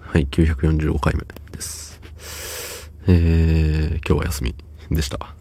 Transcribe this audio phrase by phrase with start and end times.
[0.00, 1.22] はい、945回目
[1.52, 2.00] です。
[3.06, 4.54] えー、今日は休み
[4.90, 5.34] でした。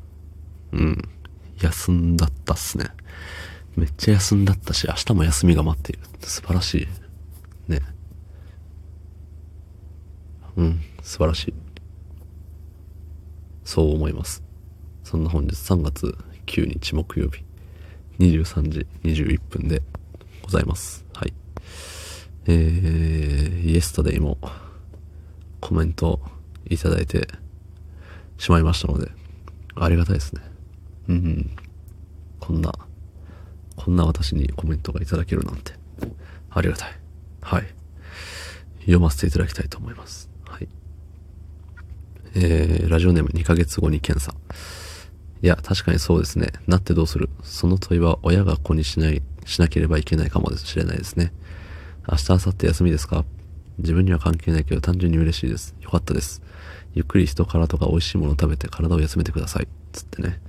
[0.72, 1.02] うん。
[1.60, 2.86] 休んだったっすね。
[3.76, 6.02] めっちゃ休んだったし、明日も休みが待っている。
[6.20, 6.88] 素晴らし
[7.68, 7.72] い。
[7.72, 7.80] ね。
[10.58, 11.54] うん、素晴らしい。
[13.64, 14.44] そう思います。
[15.04, 17.44] そんな本日3月9日木曜日、
[18.20, 19.82] 23時21分で
[20.44, 21.04] ございます。
[21.16, 21.41] はい。
[22.54, 24.38] えー、イエスタデイも
[25.62, 26.20] コメント
[26.70, 27.28] いただいて
[28.38, 29.10] しまいましたので、
[29.76, 30.42] ありがたいですね。
[31.08, 31.56] うん。
[32.40, 32.74] こんな、
[33.78, 35.74] こんな私にコメントがいただけるなんて、
[36.50, 36.96] ありがたい。
[37.42, 37.66] はい。
[38.82, 40.30] 読ませていただきたいと思います。
[40.46, 40.68] はい。
[42.36, 44.36] えー、ラジオネーム2ヶ月後に検査。
[45.42, 46.52] いや、確かにそうですね。
[46.68, 47.30] なってどうする？
[47.44, 51.32] その問いは親が子にしない、しなければいけないかもしれないですね。
[52.10, 53.26] 明日、明後日休みですか？
[53.78, 55.76] 自分には関係ないけど単純に嬉しいです。
[55.82, 56.42] よかったです。
[56.94, 59.68] ゆっくり人からとか美味しいもの食べて体を休めてください。
[59.92, 60.42] つってね。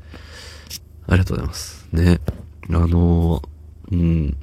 [1.07, 1.87] ありがとうございます。
[1.93, 2.21] ね。
[2.69, 4.37] あのー、うん。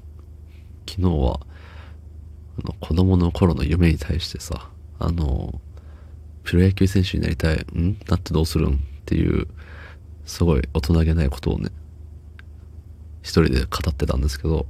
[0.88, 1.40] 昨日は、
[2.60, 7.56] あの、子供の頃の夢に対してさ、あのー、プロ野球選手になりたい。
[7.76, 7.98] ん？
[8.08, 8.74] なってどうするん？
[8.74, 9.48] っていう、
[10.26, 11.70] すごい大人げないことをね、
[13.24, 14.68] 一人で語ってたんですけど、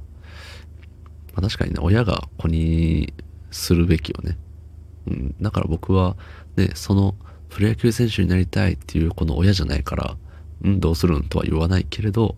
[1.40, 3.12] あ、確かにね、親が子に
[3.50, 4.38] するべきよね。
[5.06, 6.16] うん、だから僕は、
[6.56, 7.14] ね、その、
[7.48, 10.16] プロ野球選手になりたいっていうこの親じゃないから、
[10.62, 12.36] うん、どうするんとは言わないけれど、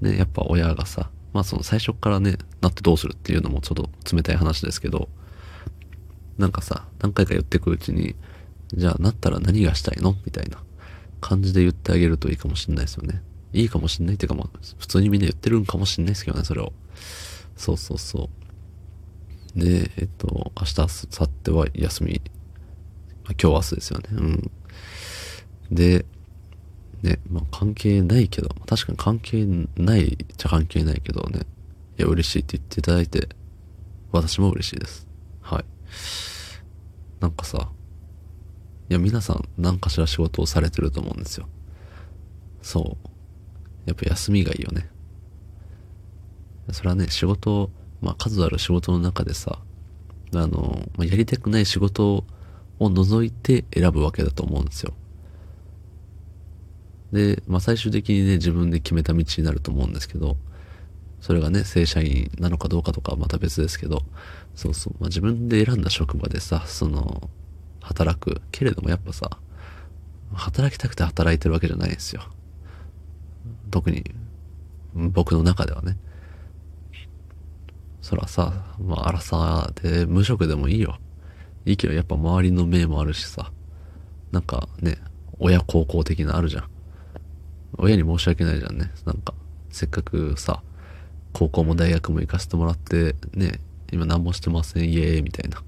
[0.00, 5.08] ね、やっぱ親がさ、まあその最初からね、なってどうするっていうのもちょっと冷たい話ですけど、
[6.38, 8.14] なんかさ、何回か言ってくうちに、
[8.74, 10.58] じゃあなったら何がしたいのみたいな
[11.20, 13.22] 感じで言ってあげるといいかもしんないですよね。
[13.52, 16.72] いいかもしんないっていうかまあ、普通にみんな言ってるんかもしんないですけどね、それを。
[17.56, 18.30] そうそうそ
[19.56, 19.58] う。
[19.58, 22.20] で、えっと、明日、明後日は休み。
[23.28, 24.04] 今日明日ですよね。
[24.12, 24.50] うん。
[25.70, 26.04] で、
[27.02, 29.46] ね、まあ関係ないけど、確かに関係
[29.76, 31.40] ないっちゃ関係ないけどね。
[31.98, 33.28] いや、嬉しいって言っていただいて、
[34.12, 35.06] 私も嬉しいです。
[35.40, 35.64] はい。
[37.20, 37.70] なんかさ、
[38.88, 41.48] いや、皆さん何かしら仕事をされてると思うんですよ。
[42.62, 43.08] そう。
[43.86, 44.88] やっぱ休みがいいよね。
[46.72, 49.58] それはね、仕事、まあ数ある仕事の中でさ、
[50.34, 52.24] あの、まあ、やりたくない仕事
[52.78, 54.92] を除いて選ぶわけだと思うんですよ。
[57.12, 60.36] で、まあ最終的にね、自分で決めた道になると思うんですけど、
[61.20, 64.02] それがね、正社員なのかどうかとかはまた別ですけど、
[64.54, 67.30] そうそう、まあ自分で選んだ職場でさ、その、
[67.80, 68.42] 働く。
[68.50, 69.38] けれどもやっぱさ、
[70.34, 72.22] 働きたくて働いてるわけじゃないんですよ。
[73.70, 74.04] 特に、
[74.94, 75.96] 僕の中ではね。
[78.06, 80.96] そらさ、まあ、荒さで無職でもいいよ。
[81.64, 83.50] いいけど、やっぱ周りの目もあるしさ。
[84.30, 84.96] なんかね、
[85.40, 86.68] 親孝行的なあるじゃん。
[87.78, 88.92] 親に申し訳ないじゃんね。
[89.06, 89.34] なんか、
[89.70, 90.62] せっかくさ、
[91.32, 93.58] 高校も大学も行かせてもらって、ね、
[93.90, 95.60] 今何もしてません、イエーイみたいな。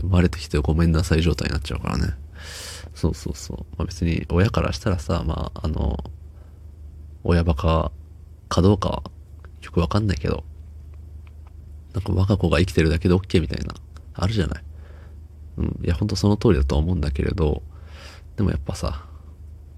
[0.00, 2.14] 生まれてきてごめんなさい状態になっちゃうからね。
[2.96, 3.58] そうそうそう。
[3.78, 6.02] まあ、別に親からしたらさ、まあ、あの、
[7.22, 7.92] 親バカ
[8.48, 9.04] かどうか
[9.64, 10.44] よくわかんないけど、
[11.94, 13.74] なんか我が子が生きてるだけで OK みたいな、
[14.14, 14.64] あるじゃない。
[15.58, 15.80] うん。
[15.84, 17.62] いや、ほんとその通りだと思うんだけれど、
[18.36, 19.06] でもやっぱさ、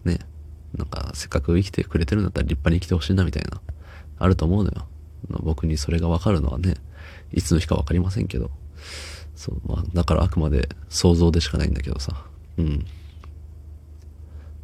[0.05, 0.19] ね、
[0.75, 3.61] なんかせっかく生きてくれてるんだったら立派に生きてほしいなみたいな、
[4.19, 4.87] あると思うのよ。
[5.29, 6.75] 僕にそれがわかるのはね、
[7.33, 8.51] いつの日かわかりませんけど、
[9.35, 12.25] そう、まあ、だからあくまで想像でしかないんだけどさ、
[12.57, 12.87] うん。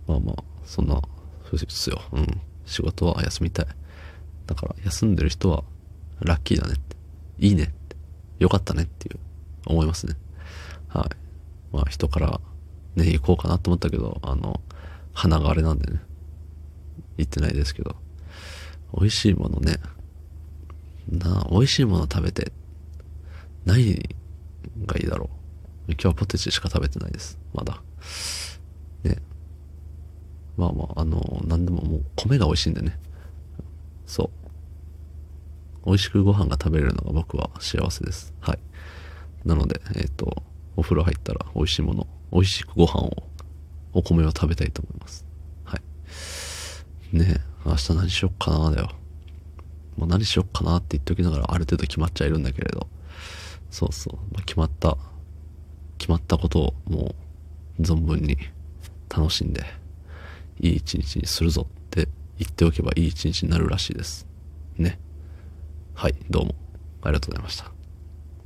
[0.07, 2.01] まあまあ、そんな、そうですよ。
[2.13, 2.41] うん。
[2.65, 3.67] 仕事は休みたい。
[4.47, 5.65] だから休んでる人は
[6.21, 6.97] ラッキーだねって。
[7.39, 7.97] いいねって。
[8.39, 9.19] よかったねっていう
[9.67, 10.15] 思いますね。
[10.89, 11.75] はい。
[11.75, 12.41] まあ人から
[12.97, 14.61] ね、行こうかなと思ったけど、あの、
[15.13, 16.01] 鼻があれなんでね。
[17.19, 17.97] 行ってないですけど。
[18.99, 19.77] 美味しいものね。
[21.09, 22.53] なあ、美味しいもの食べて、
[23.65, 23.95] 何
[24.87, 25.31] がいいだろ
[25.89, 25.93] う。
[25.93, 27.39] 今日はポテチしか食べてないです。
[27.55, 27.83] まだ。
[29.03, 29.17] ね。
[30.57, 32.99] まあまあ、あの、なんでももう米が美味しいんでね。
[34.07, 34.25] そ
[35.85, 35.87] う。
[35.87, 38.33] 美味しくご飯が食べれるのが僕は幸せです。
[38.41, 38.59] はい。
[39.45, 40.43] なので、えっ、ー、と、
[40.77, 43.25] お風呂入ったら美味しいもの、美味しくご飯を、
[43.93, 45.27] お米を食べたいと思います。
[45.65, 47.17] はい。
[47.17, 48.91] ねえ、明日何しよっかなだよ。
[49.97, 52.87] もう何しよっかなって言っておきながらある程度決まっちゃいるんだけれど、
[53.71, 54.97] そうそう、まあ、決まった、
[55.99, 57.15] 決まったことをも
[57.79, 58.39] う存分に
[59.09, 59.65] 楽しんで、
[60.61, 61.67] いい一日にするぞ
[62.43, 64.27] 言っておけばいい一日になるらしいです。
[64.77, 64.99] ね。
[65.95, 66.55] はい、どうも
[67.03, 67.82] ありがとうございました。